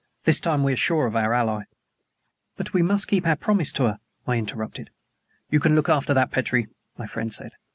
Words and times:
"This 0.23 0.39
time 0.39 0.63
we 0.63 0.73
are 0.73 0.77
sure 0.77 1.05
of 1.05 1.15
our 1.15 1.31
ally" 1.31 1.65
"But 2.57 2.73
we 2.73 2.81
must 2.81 3.07
keep 3.07 3.27
our 3.27 3.35
promise 3.35 3.71
to 3.73 3.83
her," 3.83 3.99
I 4.25 4.37
interrupted. 4.37 4.89
"You 5.51 5.59
can 5.59 5.75
look 5.75 5.89
after 5.89 6.15
that, 6.15 6.31
Petrie," 6.31 6.69
my 6.97 7.05
friend 7.05 7.31
said. 7.31 7.51